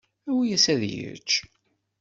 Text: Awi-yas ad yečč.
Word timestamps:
Awi-yas 0.29 0.65
ad 0.73 0.81
yečč. 0.93 1.29